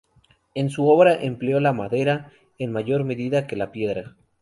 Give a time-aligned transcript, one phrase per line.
[0.55, 4.15] En su obra empleó la madera en mayor medida que la piedra.